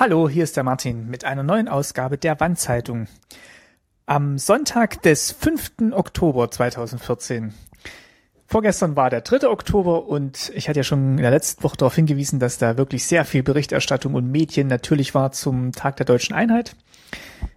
[0.00, 3.06] Hallo, hier ist der Martin mit einer neuen Ausgabe der Wandzeitung.
[4.06, 5.92] Am Sonntag des 5.
[5.92, 7.52] Oktober 2014.
[8.46, 9.46] Vorgestern war der 3.
[9.46, 13.04] Oktober und ich hatte ja schon in der letzten Woche darauf hingewiesen, dass da wirklich
[13.04, 16.76] sehr viel Berichterstattung und Medien natürlich war zum Tag der deutschen Einheit.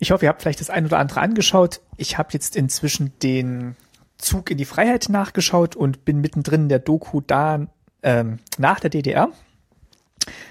[0.00, 1.82] Ich hoffe, ihr habt vielleicht das ein oder andere angeschaut.
[1.98, 3.76] Ich habe jetzt inzwischen den
[4.18, 7.68] Zug in die Freiheit nachgeschaut und bin mittendrin in der Doku da
[8.02, 9.28] ähm, nach der DDR.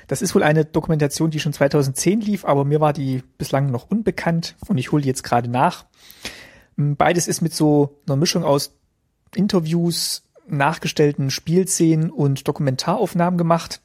[0.08, 3.90] Das ist wohl eine Dokumentation, die schon 2010 lief, aber mir war die bislang noch
[3.90, 5.86] unbekannt und ich hole jetzt gerade nach.
[6.78, 8.76] Hm, beides ist mit so einer Mischung aus
[9.36, 13.82] Interviews, nachgestellten Spielszenen und Dokumentaraufnahmen gemacht.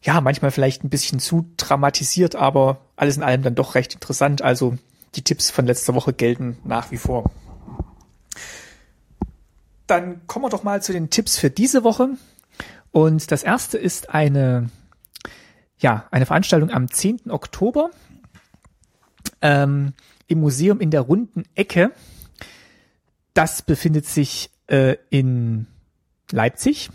[0.00, 4.42] Ja, manchmal vielleicht ein bisschen zu dramatisiert, aber alles in allem dann doch recht interessant.
[4.42, 4.76] Also
[5.14, 7.30] die Tipps von letzter Woche gelten nach wie vor.
[9.86, 12.10] Dann kommen wir doch mal zu den Tipps für diese Woche.
[12.92, 14.70] Und das erste ist eine,
[15.78, 17.30] ja, eine Veranstaltung am 10.
[17.30, 17.90] Oktober
[19.40, 19.94] ähm,
[20.28, 21.92] im Museum in der runden Ecke.
[23.34, 25.66] Das befindet sich äh, in
[26.30, 26.90] Leipzig.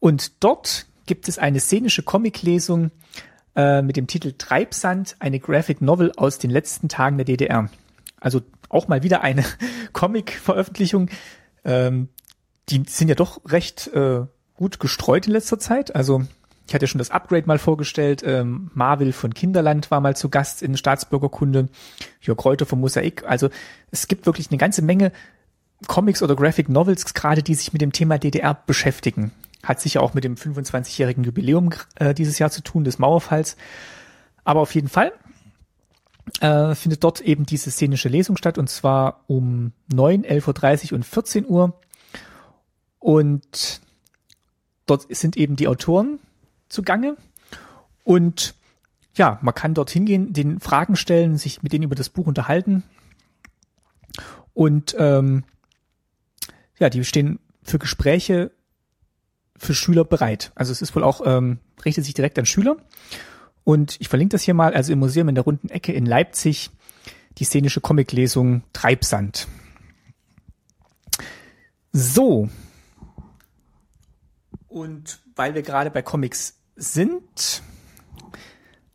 [0.00, 2.90] Und dort gibt es eine szenische Comiclesung
[3.54, 7.68] äh, mit dem Titel Treibsand, eine Graphic Novel aus den letzten Tagen der DDR.
[8.20, 9.44] Also auch mal wieder eine
[9.92, 11.10] Comic-Veröffentlichung.
[11.64, 12.08] Ähm,
[12.68, 14.26] die sind ja doch recht äh,
[14.58, 15.94] gut gestreut in letzter Zeit.
[15.96, 16.22] Also
[16.66, 18.22] ich hatte schon das Upgrade mal vorgestellt.
[18.26, 21.68] Ähm, Marvel von Kinderland war mal zu Gast in Staatsbürgerkunde.
[22.20, 23.24] Jörg Reuter vom Mosaik.
[23.26, 23.48] Also
[23.90, 25.12] es gibt wirklich eine ganze Menge
[25.86, 29.30] Comics oder Graphic Novels gerade, die sich mit dem Thema DDR beschäftigen.
[29.62, 33.56] Hat sicher auch mit dem 25-jährigen Jubiläum äh, dieses Jahr zu tun, des Mauerfalls.
[34.44, 35.12] Aber auf jeden Fall
[36.40, 41.04] äh, findet dort eben diese szenische Lesung statt und zwar um 9, 11.30 Uhr und
[41.04, 41.80] 14 Uhr.
[42.98, 43.80] Und
[44.90, 46.18] dort sind eben die Autoren
[46.68, 47.16] zugange
[48.04, 48.54] und
[49.14, 52.82] ja, man kann dort hingehen, den Fragen stellen, sich mit denen über das Buch unterhalten
[54.54, 55.44] und ähm,
[56.78, 58.50] ja, die stehen für Gespräche
[59.56, 60.52] für Schüler bereit.
[60.54, 62.76] Also es ist wohl auch ähm, richtet sich direkt an Schüler
[63.64, 64.72] und ich verlinke das hier mal.
[64.72, 66.70] Also im Museum in der runden Ecke in Leipzig
[67.38, 69.46] die szenische Comiclesung Treibsand.
[71.92, 72.48] So,
[74.80, 77.62] und weil wir gerade bei Comics sind.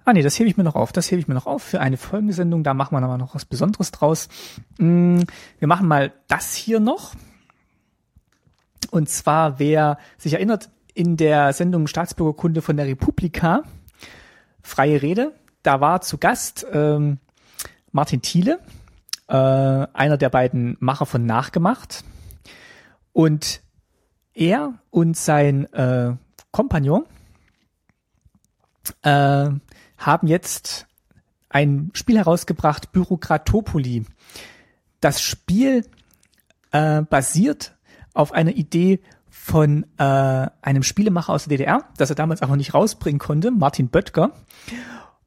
[0.05, 0.91] Ah nee, das hebe ich mir noch auf.
[0.91, 2.63] Das hebe ich mir noch auf für eine folgende Sendung.
[2.63, 4.27] Da machen wir aber noch was Besonderes draus.
[4.77, 5.21] Mm,
[5.59, 7.13] wir machen mal das hier noch.
[8.91, 13.63] Und zwar, wer sich erinnert, in der Sendung Staatsbürgerkunde von der Republika,
[14.61, 15.33] freie Rede,
[15.63, 17.17] da war zu Gast ähm,
[17.91, 18.59] Martin Thiele,
[19.27, 22.03] äh, einer der beiden Macher von Nachgemacht.
[23.13, 23.61] Und
[24.33, 26.15] er und sein äh,
[26.51, 27.05] Kompagnon
[29.01, 29.49] äh,
[29.97, 30.87] haben jetzt
[31.49, 34.05] ein Spiel herausgebracht, Bürokratopoli.
[34.99, 35.85] Das Spiel
[36.71, 37.75] äh, basiert
[38.13, 38.99] auf einer Idee
[39.29, 43.89] von äh, einem Spielemacher aus der DDR, das er damals noch nicht rausbringen konnte, Martin
[43.89, 44.31] Böttger.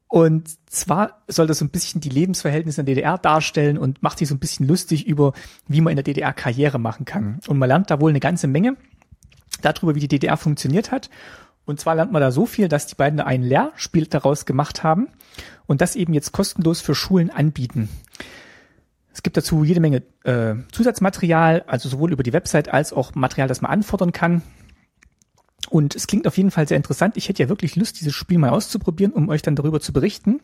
[0.09, 4.19] Und zwar soll das so ein bisschen die Lebensverhältnisse in der DDR darstellen und macht
[4.19, 5.33] sich so ein bisschen lustig über,
[5.67, 7.39] wie man in der DDR Karriere machen kann.
[7.47, 8.77] Und man lernt da wohl eine ganze Menge
[9.61, 11.09] darüber, wie die DDR funktioniert hat.
[11.65, 15.09] Und zwar lernt man da so viel, dass die beiden ein Lehrspiel daraus gemacht haben
[15.65, 17.89] und das eben jetzt kostenlos für Schulen anbieten.
[19.11, 23.47] Es gibt dazu jede Menge äh, Zusatzmaterial, also sowohl über die Website als auch Material,
[23.47, 24.43] das man anfordern kann.
[25.69, 27.17] Und es klingt auf jeden Fall sehr interessant.
[27.17, 30.39] Ich hätte ja wirklich Lust, dieses Spiel mal auszuprobieren, um euch dann darüber zu berichten.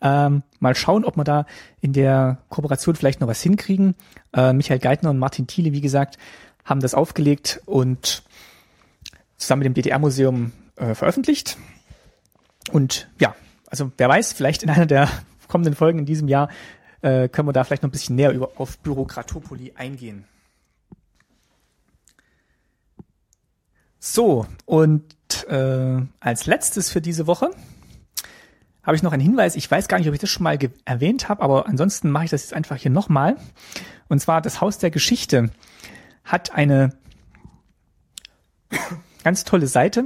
[0.00, 1.46] Ähm, mal schauen, ob wir da
[1.80, 3.94] in der Kooperation vielleicht noch was hinkriegen.
[4.34, 6.18] Äh, Michael Geithner und Martin Thiele, wie gesagt,
[6.64, 8.22] haben das aufgelegt und
[9.36, 11.56] zusammen mit dem DDR-Museum äh, veröffentlicht.
[12.72, 13.34] Und ja,
[13.68, 15.08] also wer weiß, vielleicht in einer der
[15.48, 16.48] kommenden Folgen in diesem Jahr
[17.02, 20.24] äh, können wir da vielleicht noch ein bisschen näher über, auf Bürokratopoli eingehen.
[23.98, 25.04] So, und
[25.48, 27.50] äh, als letztes für diese Woche
[28.86, 29.56] habe ich noch einen Hinweis.
[29.56, 32.30] Ich weiß gar nicht, ob ich das schon mal erwähnt habe, aber ansonsten mache ich
[32.30, 33.36] das jetzt einfach hier nochmal.
[34.08, 35.50] Und zwar das Haus der Geschichte
[36.24, 36.96] hat eine
[39.24, 40.04] ganz tolle Seite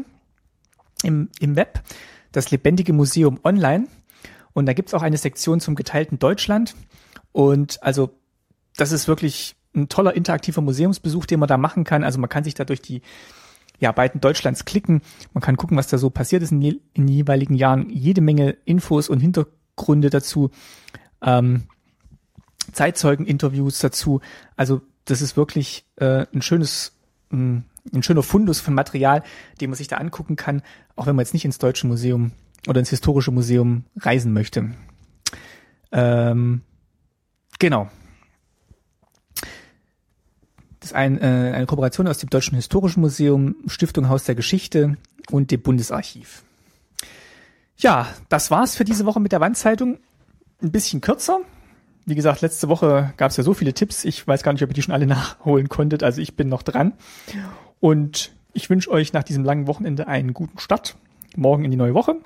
[1.02, 1.82] im, im Web,
[2.32, 3.86] das Lebendige Museum Online.
[4.54, 6.74] Und da gibt's auch eine Sektion zum geteilten Deutschland.
[7.32, 8.18] Und also
[8.76, 12.02] das ist wirklich ein toller interaktiver Museumsbesuch, den man da machen kann.
[12.02, 13.02] Also man kann sich da durch die
[13.80, 15.02] ja, beiden Deutschlands klicken.
[15.34, 17.90] Man kann gucken, was da so passiert ist in, in den jeweiligen Jahren.
[17.90, 20.50] Jede Menge Infos und Hintergründe dazu.
[21.22, 21.64] Ähm,
[22.72, 24.20] Zeitzeugeninterviews dazu.
[24.56, 26.92] Also das ist wirklich äh, ein schönes
[27.32, 27.64] ein
[28.02, 29.22] schöner Fundus von Material,
[29.60, 30.62] den man sich da angucken kann,
[30.96, 32.32] auch wenn man jetzt nicht ins Deutsche Museum
[32.68, 34.70] oder ins historische Museum reisen möchte.
[35.92, 36.62] Ähm,
[37.58, 37.88] genau.
[40.80, 44.96] Das ist ein, äh, eine Kooperation aus dem Deutschen Historischen Museum, Stiftung Haus der Geschichte
[45.30, 46.42] und dem Bundesarchiv.
[47.76, 49.98] Ja, das war's für diese Woche mit der Wandzeitung.
[50.62, 51.40] Ein bisschen kürzer.
[52.06, 54.04] Wie gesagt, letzte Woche gab es ja so viele Tipps.
[54.04, 56.02] Ich weiß gar nicht, ob ihr die schon alle nachholen konntet.
[56.02, 56.94] Also ich bin noch dran.
[57.78, 60.96] Und ich wünsche euch nach diesem langen Wochenende einen guten Start.
[61.36, 62.16] Morgen in die neue Woche.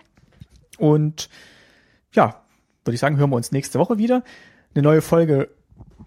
[0.78, 1.28] Und
[2.12, 2.42] ja,
[2.84, 4.22] würde ich sagen, hören wir uns nächste Woche wieder.
[4.74, 5.50] Eine neue Folge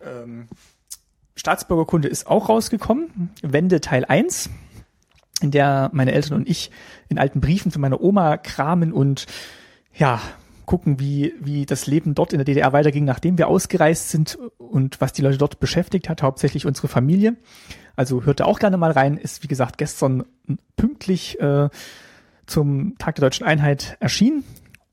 [0.02, 0.48] ähm,
[1.38, 3.30] Staatsbürgerkunde ist auch rausgekommen.
[3.42, 4.50] Wende Teil 1,
[5.42, 6.72] in der meine Eltern und ich
[7.08, 9.28] in alten Briefen von meiner Oma kramen und
[9.94, 10.20] ja,
[10.66, 15.00] gucken, wie, wie das Leben dort in der DDR weiterging, nachdem wir ausgereist sind und
[15.00, 17.38] was die Leute dort beschäftigt hat, hauptsächlich unsere Familie.
[17.96, 20.26] Also hört da auch gerne mal rein, ist wie gesagt gestern
[20.76, 21.70] pünktlich äh,
[22.46, 24.44] zum Tag der deutschen Einheit erschienen.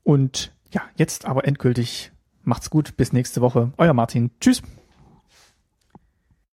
[0.03, 2.11] Und ja, jetzt aber endgültig
[2.43, 3.73] macht's gut, bis nächste Woche.
[3.77, 4.31] Euer Martin.
[4.39, 4.61] Tschüss.